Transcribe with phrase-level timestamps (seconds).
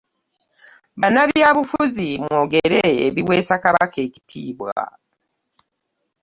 [1.01, 4.75] "Bannabyabufuzi mwogere ebiweesa Kabaka ekitiibwa.